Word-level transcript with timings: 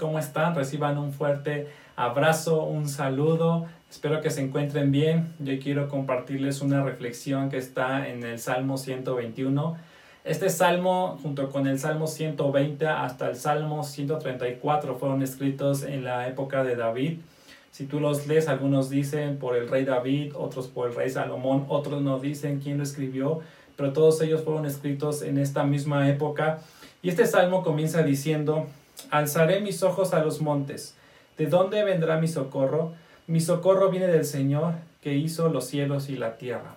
¿cómo 0.00 0.18
están? 0.18 0.54
Reciban 0.56 0.98
un 0.98 1.12
fuerte 1.12 1.68
abrazo, 1.94 2.64
un 2.64 2.88
saludo. 2.88 3.66
Espero 3.88 4.20
que 4.20 4.30
se 4.30 4.40
encuentren 4.40 4.90
bien. 4.90 5.34
Yo 5.38 5.56
quiero 5.60 5.88
compartirles 5.88 6.62
una 6.62 6.82
reflexión 6.82 7.50
que 7.50 7.58
está 7.58 8.08
en 8.08 8.24
el 8.24 8.38
Salmo 8.40 8.78
121. 8.78 9.76
Este 10.24 10.50
salmo, 10.50 11.18
junto 11.22 11.50
con 11.50 11.66
el 11.66 11.78
Salmo 11.78 12.06
120 12.06 12.86
hasta 12.86 13.28
el 13.28 13.36
Salmo 13.36 13.84
134, 13.84 14.96
fueron 14.96 15.22
escritos 15.22 15.82
en 15.82 16.04
la 16.04 16.26
época 16.26 16.64
de 16.64 16.76
David. 16.76 17.18
Si 17.70 17.86
tú 17.86 18.00
los 18.00 18.26
lees, 18.26 18.48
algunos 18.48 18.90
dicen 18.90 19.38
por 19.38 19.56
el 19.56 19.68
rey 19.68 19.84
David, 19.84 20.32
otros 20.34 20.66
por 20.66 20.88
el 20.88 20.96
rey 20.96 21.10
Salomón, 21.10 21.66
otros 21.68 22.02
no 22.02 22.18
dicen 22.18 22.60
quién 22.60 22.78
lo 22.78 22.82
escribió, 22.82 23.40
pero 23.76 23.92
todos 23.92 24.20
ellos 24.22 24.42
fueron 24.42 24.66
escritos 24.66 25.22
en 25.22 25.38
esta 25.38 25.64
misma 25.64 26.08
época. 26.08 26.58
Y 27.02 27.08
este 27.08 27.26
salmo 27.26 27.62
comienza 27.62 28.02
diciendo, 28.02 28.66
Alzaré 29.10 29.60
mis 29.60 29.82
ojos 29.82 30.14
a 30.14 30.22
los 30.24 30.40
montes. 30.40 30.94
¿De 31.38 31.46
dónde 31.46 31.84
vendrá 31.84 32.18
mi 32.18 32.28
socorro? 32.28 32.92
Mi 33.26 33.40
socorro 33.40 33.90
viene 33.90 34.06
del 34.06 34.24
Señor 34.24 34.74
que 35.02 35.14
hizo 35.14 35.48
los 35.48 35.66
cielos 35.66 36.08
y 36.08 36.16
la 36.16 36.36
tierra. 36.36 36.76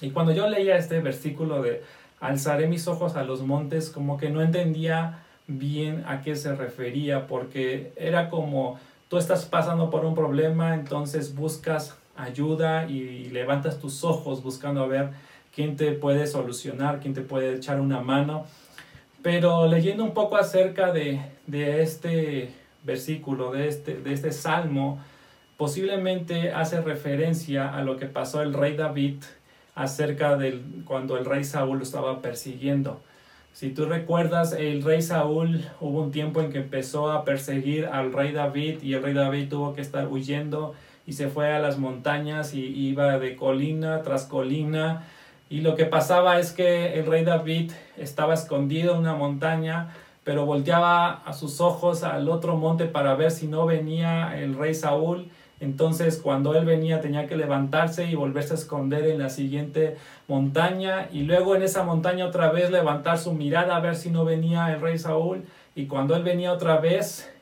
Y 0.00 0.10
cuando 0.10 0.32
yo 0.32 0.48
leía 0.48 0.76
este 0.76 1.00
versículo 1.00 1.62
de 1.62 1.82
alzaré 2.20 2.66
mis 2.66 2.88
ojos 2.88 3.16
a 3.16 3.22
los 3.22 3.42
montes, 3.42 3.90
como 3.90 4.16
que 4.16 4.30
no 4.30 4.42
entendía 4.42 5.24
bien 5.46 6.04
a 6.06 6.20
qué 6.20 6.36
se 6.36 6.54
refería, 6.54 7.26
porque 7.26 7.92
era 7.96 8.28
como 8.28 8.78
tú 9.08 9.16
estás 9.16 9.46
pasando 9.46 9.90
por 9.90 10.04
un 10.04 10.14
problema, 10.14 10.74
entonces 10.74 11.34
buscas 11.34 11.96
ayuda 12.16 12.88
y 12.88 13.30
levantas 13.30 13.78
tus 13.78 14.04
ojos 14.04 14.42
buscando 14.42 14.82
a 14.82 14.86
ver 14.86 15.10
quién 15.54 15.76
te 15.76 15.92
puede 15.92 16.26
solucionar, 16.26 17.00
quién 17.00 17.14
te 17.14 17.22
puede 17.22 17.54
echar 17.54 17.80
una 17.80 18.00
mano. 18.00 18.44
Pero 19.22 19.66
leyendo 19.66 20.04
un 20.04 20.14
poco 20.14 20.36
acerca 20.36 20.92
de, 20.92 21.20
este 21.50 22.50
versículo, 22.84 23.50
de 23.52 23.68
este, 23.68 23.96
de 23.96 24.12
este 24.12 24.32
salmo, 24.32 25.00
posiblemente 25.56 26.52
hace 26.52 26.80
referencia 26.80 27.74
a 27.76 27.82
lo 27.82 27.96
que 27.96 28.06
pasó 28.06 28.42
el 28.42 28.54
rey 28.54 28.76
David 28.76 29.16
acerca 29.74 30.36
de 30.36 30.60
cuando 30.84 31.16
el 31.18 31.24
rey 31.24 31.44
Saúl 31.44 31.78
lo 31.78 31.84
estaba 31.84 32.22
persiguiendo. 32.22 33.00
Si 33.52 33.70
tú 33.70 33.86
recuerdas, 33.86 34.52
el 34.52 34.82
rey 34.82 35.02
Saúl 35.02 35.64
hubo 35.80 36.02
un 36.02 36.12
tiempo 36.12 36.40
en 36.40 36.52
que 36.52 36.58
empezó 36.58 37.10
a 37.10 37.24
perseguir 37.24 37.86
al 37.86 38.12
rey 38.12 38.30
David 38.30 38.82
y 38.82 38.94
el 38.94 39.02
rey 39.02 39.14
David 39.14 39.48
tuvo 39.48 39.74
que 39.74 39.80
estar 39.80 40.06
huyendo 40.06 40.74
y 41.06 41.14
se 41.14 41.28
fue 41.28 41.52
a 41.52 41.58
las 41.58 41.78
montañas 41.78 42.54
y 42.54 42.60
iba 42.60 43.18
de 43.18 43.34
colina 43.34 44.02
tras 44.02 44.26
colina 44.26 45.06
y 45.50 45.60
lo 45.62 45.74
que 45.74 45.86
pasaba 45.86 46.38
es 46.38 46.52
que 46.52 46.98
el 46.98 47.06
rey 47.06 47.24
David 47.24 47.72
estaba 47.96 48.34
escondido 48.34 48.94
en 48.94 49.00
una 49.00 49.14
montaña, 49.14 49.94
pero 50.24 50.44
volteaba 50.44 51.22
a 51.24 51.32
sus 51.32 51.60
ojos 51.60 52.04
al 52.04 52.28
otro 52.28 52.56
monte 52.56 52.84
para 52.84 53.14
ver 53.14 53.30
si 53.30 53.46
no 53.46 53.64
venía 53.64 54.38
el 54.38 54.56
rey 54.56 54.74
Saúl. 54.74 55.28
Entonces 55.60 56.20
cuando 56.22 56.54
él 56.54 56.66
venía 56.66 57.00
tenía 57.00 57.26
que 57.26 57.36
levantarse 57.36 58.04
y 58.04 58.14
volverse 58.14 58.52
a 58.52 58.56
esconder 58.56 59.06
en 59.06 59.18
la 59.18 59.30
siguiente 59.30 59.96
montaña 60.28 61.08
y 61.10 61.22
luego 61.22 61.56
en 61.56 61.62
esa 61.62 61.82
montaña 61.82 62.26
otra 62.26 62.52
vez 62.52 62.70
levantar 62.70 63.18
su 63.18 63.32
mirada 63.32 63.74
a 63.74 63.80
ver 63.80 63.96
si 63.96 64.10
no 64.10 64.24
venía 64.24 64.72
el 64.72 64.80
rey 64.80 64.98
Saúl 64.98 65.44
y 65.74 65.86
cuando 65.86 66.14
él 66.14 66.22
venía 66.22 66.52
otra 66.52 66.78
vez 66.78 67.32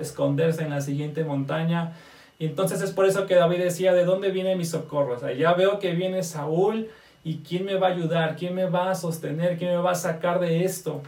esconderse 0.00 0.62
en 0.64 0.70
la 0.70 0.80
siguiente 0.80 1.24
montaña. 1.24 1.92
Y 2.38 2.46
entonces 2.46 2.82
es 2.82 2.90
por 2.90 3.06
eso 3.06 3.26
que 3.26 3.36
David 3.36 3.58
decía, 3.58 3.92
¿de 3.92 4.04
dónde 4.04 4.30
viene 4.30 4.56
mi 4.56 4.64
socorro? 4.64 5.14
O 5.14 5.18
sea, 5.18 5.32
ya 5.32 5.54
veo 5.54 5.78
que 5.78 5.92
viene 5.92 6.24
Saúl, 6.24 6.88
¿Y 7.24 7.38
quién 7.38 7.64
me 7.64 7.74
va 7.74 7.88
a 7.88 7.90
ayudar? 7.92 8.36
¿Quién 8.36 8.54
me 8.54 8.66
va 8.66 8.90
a 8.90 8.94
sostener? 8.94 9.56
¿Quién 9.56 9.70
me 9.70 9.76
va 9.76 9.92
a 9.92 9.96
sacar 9.96 10.40
de 10.40 10.64
esto? 10.64 11.02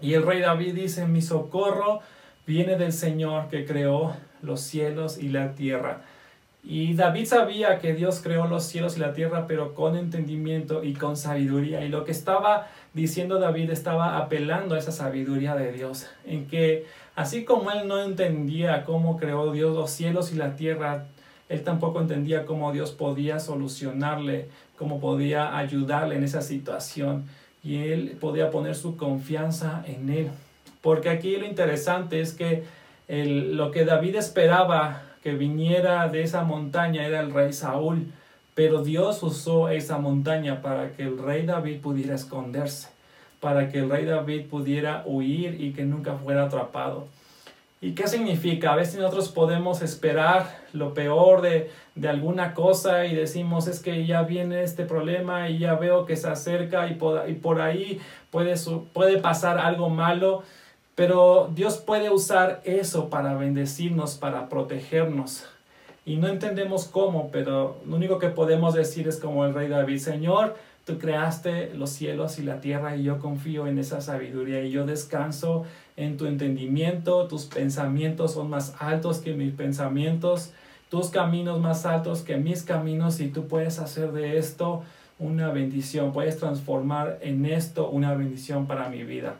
Y 0.00 0.14
el 0.14 0.22
rey 0.24 0.40
David 0.40 0.74
dice, 0.74 1.06
mi 1.06 1.22
socorro 1.22 2.00
viene 2.46 2.76
del 2.76 2.92
Señor 2.92 3.48
que 3.48 3.64
creó 3.64 4.16
los 4.42 4.60
cielos 4.60 5.18
y 5.18 5.28
la 5.28 5.54
tierra. 5.54 6.02
Y 6.66 6.94
David 6.94 7.26
sabía 7.26 7.78
que 7.78 7.92
Dios 7.92 8.20
creó 8.22 8.46
los 8.46 8.64
cielos 8.64 8.96
y 8.96 9.00
la 9.00 9.12
tierra, 9.12 9.46
pero 9.46 9.74
con 9.74 9.96
entendimiento 9.96 10.82
y 10.82 10.94
con 10.94 11.18
sabiduría. 11.18 11.84
Y 11.84 11.88
lo 11.90 12.04
que 12.04 12.12
estaba 12.12 12.68
diciendo 12.94 13.38
David 13.38 13.70
estaba 13.70 14.16
apelando 14.16 14.74
a 14.74 14.78
esa 14.78 14.92
sabiduría 14.92 15.54
de 15.56 15.72
Dios, 15.72 16.08
en 16.24 16.46
que 16.46 16.86
así 17.16 17.44
como 17.44 17.70
él 17.70 17.86
no 17.86 18.02
entendía 18.02 18.84
cómo 18.84 19.18
creó 19.18 19.52
Dios 19.52 19.76
los 19.76 19.90
cielos 19.90 20.32
y 20.32 20.36
la 20.36 20.56
tierra, 20.56 21.04
él 21.48 21.62
tampoco 21.62 22.00
entendía 22.00 22.46
cómo 22.46 22.72
Dios 22.72 22.92
podía 22.92 23.38
solucionarle, 23.38 24.48
cómo 24.78 25.00
podía 25.00 25.56
ayudarle 25.56 26.16
en 26.16 26.24
esa 26.24 26.40
situación. 26.40 27.24
Y 27.62 27.88
él 27.88 28.16
podía 28.20 28.50
poner 28.50 28.74
su 28.74 28.96
confianza 28.96 29.84
en 29.86 30.10
él. 30.10 30.30
Porque 30.80 31.08
aquí 31.08 31.36
lo 31.36 31.46
interesante 31.46 32.20
es 32.20 32.32
que 32.32 32.64
lo 33.08 33.70
que 33.70 33.84
David 33.84 34.16
esperaba 34.16 35.02
que 35.22 35.34
viniera 35.34 36.08
de 36.08 36.22
esa 36.22 36.44
montaña 36.44 37.06
era 37.06 37.20
el 37.20 37.32
rey 37.32 37.52
Saúl. 37.52 38.06
Pero 38.54 38.82
Dios 38.82 39.22
usó 39.22 39.68
esa 39.68 39.98
montaña 39.98 40.62
para 40.62 40.92
que 40.92 41.02
el 41.02 41.18
rey 41.18 41.44
David 41.44 41.80
pudiera 41.80 42.14
esconderse, 42.14 42.88
para 43.40 43.68
que 43.68 43.80
el 43.80 43.90
rey 43.90 44.04
David 44.04 44.46
pudiera 44.46 45.02
huir 45.06 45.60
y 45.60 45.72
que 45.72 45.84
nunca 45.84 46.14
fuera 46.14 46.44
atrapado. 46.44 47.08
¿Y 47.84 47.92
qué 47.92 48.08
significa? 48.08 48.72
A 48.72 48.76
veces 48.76 48.98
nosotros 48.98 49.28
podemos 49.28 49.82
esperar 49.82 50.62
lo 50.72 50.94
peor 50.94 51.42
de, 51.42 51.70
alguna 52.08 52.54
cosa 52.54 53.04
y 53.04 53.14
decimos 53.14 53.66
es 53.66 53.80
que 53.80 54.06
ya 54.06 54.22
viene 54.22 54.62
este 54.62 54.86
problema 54.86 55.50
y 55.50 55.58
ya 55.58 55.74
veo 55.74 56.06
que 56.06 56.16
se 56.16 56.30
acerca 56.30 56.88
y 56.88 56.94
por, 56.94 57.28
y 57.28 57.34
por 57.34 57.60
ahí 57.60 58.00
puede, 58.30 58.54
puede 58.94 59.18
pasar 59.18 59.58
algo 59.58 59.90
malo, 59.90 60.44
pero 60.94 61.50
Dios 61.54 61.76
puede 61.76 62.08
usar 62.08 62.62
eso 62.64 63.10
para 63.10 63.34
bendecirnos, 63.34 64.14
para 64.14 64.48
protegernos. 64.48 65.44
Y 66.06 66.16
no 66.16 66.28
entendemos 66.28 66.86
cómo, 66.86 67.28
pero 67.30 67.76
lo 67.86 67.96
único 67.96 68.18
que 68.18 68.28
podemos 68.28 68.72
decir 68.72 69.08
es 69.08 69.20
como 69.20 69.44
el 69.44 69.52
rey 69.52 69.68
David, 69.68 69.98
Señor, 69.98 70.56
Tú 70.84 70.98
creaste 70.98 71.72
los 71.74 71.90
cielos 71.90 72.38
y 72.38 72.42
la 72.42 72.60
tierra 72.60 72.94
y 72.94 73.04
yo 73.04 73.18
confío 73.18 73.66
en 73.66 73.78
esa 73.78 74.02
sabiduría 74.02 74.62
y 74.62 74.70
yo 74.70 74.84
descanso 74.84 75.64
en 75.96 76.18
tu 76.18 76.26
entendimiento. 76.26 77.26
Tus 77.26 77.46
pensamientos 77.46 78.34
son 78.34 78.50
más 78.50 78.74
altos 78.78 79.18
que 79.18 79.32
mis 79.32 79.54
pensamientos, 79.54 80.52
tus 80.90 81.08
caminos 81.08 81.58
más 81.58 81.86
altos 81.86 82.20
que 82.20 82.36
mis 82.36 82.62
caminos 82.62 83.20
y 83.20 83.28
tú 83.28 83.48
puedes 83.48 83.78
hacer 83.78 84.12
de 84.12 84.36
esto 84.36 84.82
una 85.18 85.50
bendición, 85.50 86.12
puedes 86.12 86.38
transformar 86.38 87.18
en 87.22 87.46
esto 87.46 87.88
una 87.88 88.14
bendición 88.14 88.66
para 88.66 88.90
mi 88.90 89.04
vida. 89.04 89.36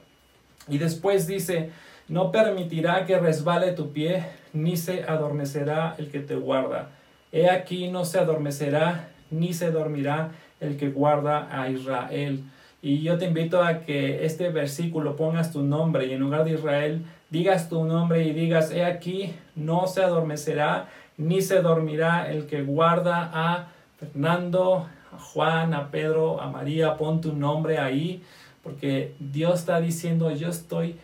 Y 0.66 0.78
después 0.78 1.26
dice, 1.26 1.70
no 2.08 2.32
permitirá 2.32 3.04
que 3.04 3.18
resbale 3.18 3.72
tu 3.72 3.92
pie, 3.92 4.24
ni 4.54 4.76
se 4.76 5.04
adormecerá 5.04 5.94
el 5.98 6.10
que 6.10 6.20
te 6.20 6.36
guarda. 6.36 6.90
He 7.32 7.50
aquí 7.50 7.90
no 7.90 8.04
se 8.04 8.18
adormecerá, 8.18 9.10
ni 9.30 9.52
se 9.52 9.70
dormirá 9.70 10.30
el 10.64 10.76
que 10.76 10.90
guarda 10.90 11.48
a 11.50 11.68
Israel. 11.70 12.44
Y 12.82 13.00
yo 13.00 13.16
te 13.18 13.26
invito 13.26 13.62
a 13.62 13.80
que 13.80 14.24
este 14.26 14.50
versículo 14.50 15.16
pongas 15.16 15.52
tu 15.52 15.62
nombre 15.62 16.06
y 16.06 16.12
en 16.12 16.20
lugar 16.20 16.44
de 16.44 16.52
Israel 16.52 17.04
digas 17.30 17.68
tu 17.68 17.84
nombre 17.84 18.24
y 18.24 18.32
digas, 18.32 18.70
he 18.70 18.84
aquí, 18.84 19.34
no 19.56 19.86
se 19.86 20.02
adormecerá 20.02 20.88
ni 21.16 21.42
se 21.42 21.62
dormirá 21.62 22.30
el 22.30 22.46
que 22.46 22.62
guarda 22.62 23.30
a 23.32 23.68
Fernando, 23.98 24.86
a 25.12 25.18
Juan, 25.18 25.74
a 25.74 25.90
Pedro, 25.90 26.40
a 26.40 26.50
María, 26.50 26.96
pon 26.96 27.20
tu 27.20 27.32
nombre 27.32 27.78
ahí, 27.78 28.22
porque 28.62 29.14
Dios 29.18 29.60
está 29.60 29.80
diciendo, 29.80 30.30
yo 30.32 30.48
estoy 30.48 30.96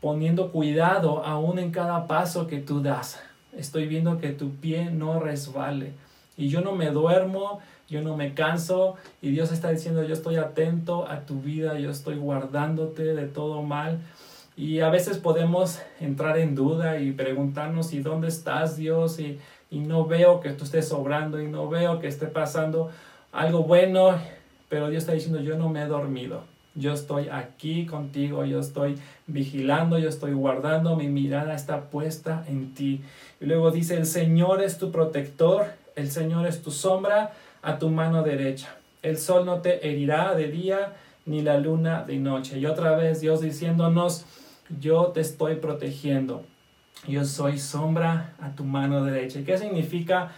poniendo 0.00 0.50
cuidado 0.50 1.24
aún 1.24 1.58
en 1.58 1.70
cada 1.70 2.06
paso 2.06 2.46
que 2.46 2.58
tú 2.58 2.82
das. 2.82 3.22
Estoy 3.56 3.86
viendo 3.86 4.18
que 4.18 4.30
tu 4.30 4.50
pie 4.56 4.90
no 4.90 5.20
resbale. 5.20 5.92
Y 6.36 6.48
yo 6.48 6.60
no 6.60 6.72
me 6.72 6.90
duermo, 6.90 7.60
yo 7.88 8.00
no 8.02 8.16
me 8.16 8.34
canso 8.34 8.96
y 9.20 9.30
Dios 9.30 9.52
está 9.52 9.70
diciendo, 9.70 10.02
yo 10.02 10.14
estoy 10.14 10.36
atento 10.36 11.08
a 11.08 11.20
tu 11.20 11.40
vida, 11.40 11.78
yo 11.78 11.90
estoy 11.90 12.16
guardándote 12.16 13.14
de 13.14 13.26
todo 13.26 13.62
mal. 13.62 14.00
Y 14.56 14.80
a 14.80 14.90
veces 14.90 15.18
podemos 15.18 15.80
entrar 16.00 16.38
en 16.38 16.54
duda 16.54 17.00
y 17.00 17.12
preguntarnos, 17.12 17.92
¿y 17.92 18.00
dónde 18.00 18.28
estás 18.28 18.76
Dios? 18.76 19.18
Y, 19.18 19.38
y 19.70 19.80
no 19.80 20.06
veo 20.06 20.40
que 20.40 20.50
tú 20.50 20.64
estés 20.64 20.88
sobrando 20.88 21.40
y 21.40 21.48
no 21.48 21.68
veo 21.68 22.00
que 22.00 22.08
esté 22.08 22.26
pasando 22.26 22.90
algo 23.32 23.64
bueno, 23.64 24.18
pero 24.68 24.90
Dios 24.90 25.02
está 25.02 25.12
diciendo, 25.12 25.40
yo 25.40 25.56
no 25.56 25.68
me 25.68 25.82
he 25.82 25.86
dormido. 25.86 26.44
Yo 26.74 26.94
estoy 26.94 27.28
aquí 27.28 27.84
contigo, 27.84 28.46
yo 28.46 28.60
estoy 28.60 28.98
vigilando, 29.26 29.98
yo 29.98 30.08
estoy 30.08 30.32
guardando, 30.32 30.96
mi 30.96 31.08
mirada 31.08 31.54
está 31.54 31.90
puesta 31.90 32.44
en 32.48 32.72
ti. 32.72 33.02
Y 33.40 33.44
luego 33.44 33.70
dice, 33.70 33.96
el 33.96 34.06
Señor 34.06 34.62
es 34.62 34.78
tu 34.78 34.90
protector, 34.90 35.66
el 35.96 36.10
Señor 36.10 36.46
es 36.46 36.62
tu 36.62 36.70
sombra 36.70 37.32
a 37.62 37.78
tu 37.78 37.88
mano 37.88 38.22
derecha. 38.22 38.76
El 39.02 39.18
sol 39.18 39.46
no 39.46 39.60
te 39.60 39.88
herirá 39.88 40.34
de 40.34 40.48
día, 40.48 40.94
ni 41.26 41.42
la 41.42 41.58
luna 41.58 42.04
de 42.04 42.16
noche. 42.16 42.58
Y 42.58 42.66
otra 42.66 42.96
vez 42.96 43.20
Dios 43.20 43.40
diciéndonos, 43.40 44.24
yo 44.80 45.08
te 45.08 45.20
estoy 45.20 45.56
protegiendo. 45.56 46.42
Yo 47.06 47.24
soy 47.24 47.58
sombra 47.58 48.34
a 48.40 48.50
tu 48.50 48.64
mano 48.64 49.04
derecha. 49.04 49.40
¿Y 49.40 49.44
qué 49.44 49.58
significa 49.58 50.32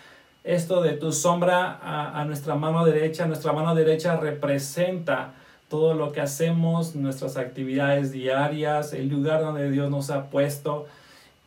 esto 0.44 0.82
de 0.82 0.92
tu 0.92 1.12
sombra 1.12 1.78
a, 1.82 2.20
a 2.20 2.24
nuestra 2.24 2.54
mano 2.54 2.84
derecha? 2.84 3.26
Nuestra 3.26 3.52
mano 3.52 3.74
derecha 3.74 4.16
representa 4.16 5.34
todo 5.68 5.94
lo 5.94 6.12
que 6.12 6.20
hacemos, 6.20 6.94
nuestras 6.94 7.36
actividades 7.36 8.12
diarias, 8.12 8.92
el 8.92 9.08
lugar 9.08 9.40
donde 9.40 9.70
Dios 9.70 9.90
nos 9.90 10.10
ha 10.10 10.30
puesto. 10.30 10.86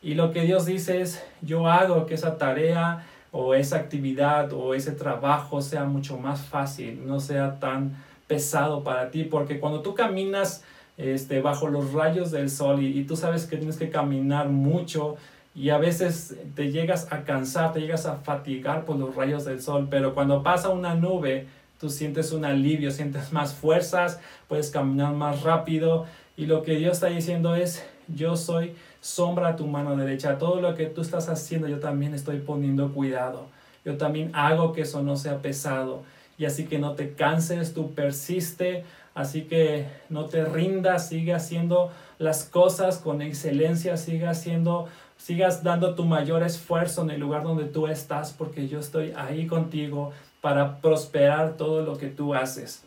Y 0.02 0.14
lo 0.14 0.32
que 0.32 0.42
Dios 0.42 0.66
dice 0.66 1.00
es, 1.00 1.24
yo 1.40 1.68
hago 1.68 2.06
que 2.06 2.14
esa 2.14 2.38
tarea 2.38 3.06
o 3.32 3.54
esa 3.54 3.76
actividad 3.76 4.52
o 4.52 4.74
ese 4.74 4.92
trabajo 4.92 5.60
sea 5.60 5.84
mucho 5.84 6.18
más 6.18 6.40
fácil, 6.42 7.06
no 7.06 7.20
sea 7.20 7.58
tan 7.58 7.96
pesado 8.26 8.82
para 8.84 9.10
ti, 9.10 9.24
porque 9.24 9.58
cuando 9.58 9.80
tú 9.80 9.94
caminas 9.94 10.64
este, 10.96 11.40
bajo 11.40 11.68
los 11.68 11.92
rayos 11.92 12.30
del 12.30 12.50
sol 12.50 12.82
y, 12.82 12.98
y 12.98 13.04
tú 13.04 13.16
sabes 13.16 13.46
que 13.46 13.56
tienes 13.56 13.76
que 13.76 13.90
caminar 13.90 14.48
mucho 14.48 15.16
y 15.54 15.70
a 15.70 15.78
veces 15.78 16.36
te 16.54 16.70
llegas 16.70 17.08
a 17.10 17.24
cansar, 17.24 17.72
te 17.72 17.80
llegas 17.80 18.06
a 18.06 18.16
fatigar 18.16 18.84
por 18.84 18.96
los 18.96 19.14
rayos 19.14 19.44
del 19.44 19.60
sol, 19.60 19.88
pero 19.90 20.14
cuando 20.14 20.42
pasa 20.42 20.68
una 20.68 20.94
nube, 20.94 21.46
tú 21.80 21.90
sientes 21.90 22.32
un 22.32 22.44
alivio, 22.44 22.90
sientes 22.90 23.32
más 23.32 23.54
fuerzas, 23.54 24.20
puedes 24.46 24.70
caminar 24.70 25.14
más 25.14 25.42
rápido 25.42 26.06
y 26.36 26.46
lo 26.46 26.62
que 26.62 26.76
Dios 26.76 26.94
está 26.94 27.08
diciendo 27.08 27.56
es, 27.56 27.84
yo 28.08 28.36
soy 28.36 28.74
sombra 29.00 29.48
a 29.48 29.56
tu 29.56 29.66
mano 29.66 29.96
derecha, 29.96 30.38
todo 30.38 30.60
lo 30.60 30.74
que 30.74 30.86
tú 30.86 31.00
estás 31.00 31.28
haciendo 31.28 31.68
yo 31.68 31.78
también 31.80 32.14
estoy 32.14 32.38
poniendo 32.38 32.92
cuidado, 32.92 33.46
yo 33.84 33.96
también 33.96 34.30
hago 34.34 34.72
que 34.72 34.82
eso 34.82 35.02
no 35.02 35.16
sea 35.16 35.40
pesado. 35.42 36.02
Y 36.36 36.44
así 36.44 36.66
que 36.66 36.78
no 36.78 36.92
te 36.92 37.14
canses, 37.14 37.74
tú 37.74 37.94
persiste, 37.94 38.84
así 39.14 39.42
que 39.42 39.86
no 40.08 40.26
te 40.26 40.44
rindas, 40.44 41.08
sigue 41.08 41.34
haciendo 41.34 41.90
las 42.18 42.44
cosas 42.44 42.98
con 42.98 43.22
excelencia, 43.22 43.96
sigue 43.96 44.28
haciendo 44.28 44.88
sigas 45.18 45.62
dando 45.62 45.94
tu 45.94 46.04
mayor 46.04 46.42
esfuerzo 46.42 47.02
en 47.02 47.10
el 47.10 47.20
lugar 47.20 47.42
donde 47.42 47.64
tú 47.64 47.86
estás, 47.88 48.32
porque 48.32 48.68
yo 48.68 48.78
estoy 48.78 49.12
ahí 49.16 49.46
contigo 49.46 50.12
para 50.40 50.80
prosperar 50.80 51.56
todo 51.56 51.82
lo 51.82 51.98
que 51.98 52.06
tú 52.06 52.34
haces. 52.34 52.84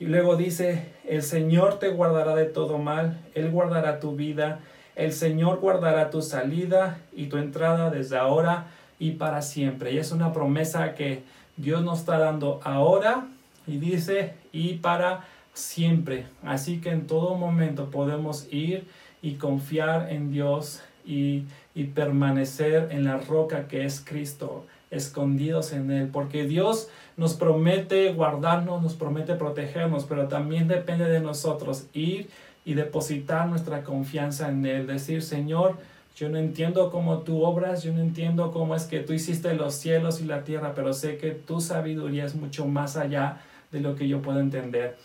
Y 0.00 0.06
luego 0.06 0.36
dice, 0.36 0.92
el 1.06 1.22
Señor 1.22 1.78
te 1.78 1.88
guardará 1.90 2.34
de 2.34 2.46
todo 2.46 2.78
mal, 2.78 3.20
Él 3.34 3.50
guardará 3.50 4.00
tu 4.00 4.16
vida, 4.16 4.60
el 4.96 5.12
Señor 5.12 5.60
guardará 5.60 6.10
tu 6.10 6.22
salida 6.22 6.98
y 7.14 7.26
tu 7.26 7.36
entrada 7.36 7.90
desde 7.90 8.16
ahora 8.16 8.66
y 8.98 9.12
para 9.12 9.42
siempre. 9.42 9.92
Y 9.92 9.98
es 9.98 10.12
una 10.12 10.32
promesa 10.32 10.94
que 10.94 11.22
Dios 11.56 11.82
nos 11.82 12.00
está 12.00 12.18
dando 12.18 12.60
ahora 12.64 13.26
y 13.66 13.78
dice 13.78 14.34
y 14.52 14.74
para 14.74 15.24
siempre. 15.52 16.26
Así 16.44 16.80
que 16.80 16.90
en 16.90 17.06
todo 17.06 17.34
momento 17.34 17.90
podemos 17.90 18.46
ir 18.52 18.86
y 19.22 19.34
confiar 19.34 20.10
en 20.12 20.30
Dios 20.30 20.82
y, 21.04 21.44
y 21.74 21.84
permanecer 21.84 22.88
en 22.90 23.04
la 23.04 23.18
roca 23.18 23.68
que 23.68 23.84
es 23.84 24.00
Cristo, 24.04 24.66
escondidos 24.90 25.72
en 25.72 25.90
Él, 25.90 26.08
porque 26.12 26.44
Dios 26.44 26.88
nos 27.16 27.34
promete 27.34 28.12
guardarnos, 28.12 28.82
nos 28.82 28.94
promete 28.94 29.34
protegernos, 29.34 30.04
pero 30.04 30.28
también 30.28 30.68
depende 30.68 31.08
de 31.08 31.20
nosotros 31.20 31.86
ir 31.92 32.28
y 32.64 32.74
depositar 32.74 33.48
nuestra 33.48 33.82
confianza 33.82 34.48
en 34.48 34.64
Él, 34.64 34.86
decir, 34.86 35.22
Señor, 35.22 35.76
yo 36.16 36.28
no 36.28 36.38
entiendo 36.38 36.90
cómo 36.90 37.18
tú 37.18 37.42
obras, 37.42 37.82
yo 37.82 37.92
no 37.92 38.00
entiendo 38.00 38.52
cómo 38.52 38.74
es 38.76 38.84
que 38.84 39.00
tú 39.00 39.12
hiciste 39.12 39.52
los 39.54 39.74
cielos 39.74 40.20
y 40.20 40.24
la 40.24 40.44
tierra, 40.44 40.72
pero 40.74 40.92
sé 40.92 41.16
que 41.16 41.32
tu 41.32 41.60
sabiduría 41.60 42.24
es 42.24 42.34
mucho 42.36 42.66
más 42.66 42.96
allá 42.96 43.38
de 43.72 43.80
lo 43.80 43.96
que 43.96 44.06
yo 44.06 44.22
puedo 44.22 44.38
entender. 44.38 44.96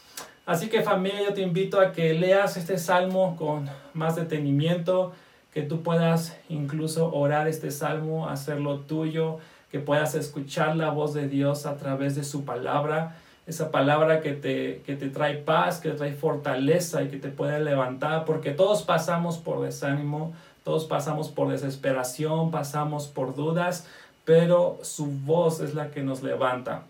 Así 0.46 0.70
que 0.70 0.82
familia, 0.82 1.24
yo 1.24 1.34
te 1.34 1.42
invito 1.42 1.80
a 1.80 1.92
que 1.92 2.14
leas 2.14 2.58
este 2.58 2.78
salmo 2.78 3.36
con 3.36 3.70
más 3.94 4.16
detenimiento, 4.16 5.14
que 5.54 5.64
tú 5.64 5.82
puedas 5.82 6.38
incluso 6.48 7.12
orar 7.12 7.48
este 7.48 7.72
salmo, 7.72 8.30
hacerlo 8.30 8.82
tuyo, 8.82 9.40
que 9.72 9.80
puedas 9.80 10.16
escuchar 10.16 10.76
la 10.76 10.90
voz 10.90 11.14
de 11.14 11.28
Dios 11.28 11.66
a 11.66 11.78
través 11.78 12.16
de 12.16 12.24
su 12.24 12.46
palabra, 12.46 13.18
esa 13.50 13.72
palabra 13.72 14.22
que 14.22 14.34
te, 14.34 14.82
que 14.86 14.96
te 14.96 15.10
trae 15.10 15.36
paz, 15.36 15.80
que 15.80 15.90
te 15.90 15.96
trae 15.96 16.14
fortaleza 16.14 17.02
y 17.02 17.10
que 17.10 17.18
te 17.18 17.30
puede 17.30 17.60
levantar, 17.60 18.24
porque 18.26 18.52
todos 18.52 18.84
pasamos 18.84 19.40
por 19.40 19.62
desánimo, 19.62 20.34
todos 20.64 20.86
pasamos 20.86 21.30
por 21.30 21.50
desesperación, 21.50 22.52
pasamos 22.52 23.08
por 23.08 23.36
dudas, 23.36 23.88
pero 24.24 24.78
su 24.84 25.08
voz 25.08 25.62
es 25.62 25.74
la 25.74 25.90
que 25.90 26.04
nos 26.04 26.22
levanta. 26.22 26.84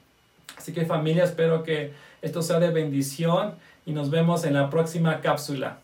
Así 0.58 0.74
que 0.74 0.86
familia, 0.86 1.24
espero 1.24 1.64
que 1.64 1.94
esto 2.22 2.42
sea 2.42 2.60
de 2.60 2.72
bendición 2.72 3.54
y 3.86 3.94
nos 3.94 4.10
vemos 4.10 4.44
en 4.44 4.56
la 4.56 4.70
próxima 4.70 5.22
cápsula. 5.22 5.78